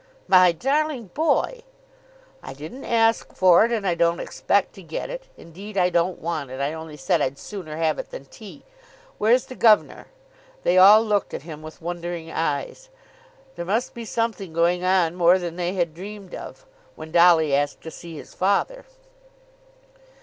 [0.27, 1.61] "My darling boy!"
[2.41, 6.17] "I didn't ask for it, and I don't expect to get it; indeed I don't
[6.17, 6.59] want it.
[6.59, 8.63] I only said I'd sooner have it than tea.
[9.19, 10.07] Where's the governor?"
[10.63, 12.89] They all looked at him with wondering eyes.
[13.55, 16.65] There must be something going on more than they had dreamed of,
[16.95, 18.85] when Dolly asked to see his father.